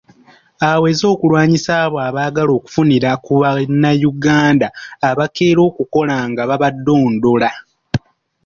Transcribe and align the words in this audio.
Aweze 0.69 1.05
okulwanyisa 1.13 1.71
abo 1.83 1.97
abaagala 2.07 2.51
okufunira 2.57 3.09
ku 3.25 3.33
bannayuganda 3.41 4.67
abakeera 5.09 5.59
okukola 5.69 6.15
nga 6.29 6.43
babadondola. 6.49 7.49